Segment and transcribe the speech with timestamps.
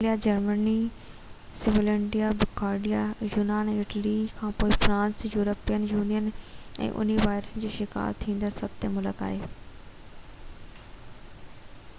[0.01, 0.77] Austria Germany
[1.63, 3.01] Slovenia Bulgaria
[3.33, 6.31] يونان ۽ Italy کان پوءِ فرانس يورپين يونين
[6.87, 9.51] ۾ انهي وائرس جو شڪار ٿيندڙ ستون ملڪ آهي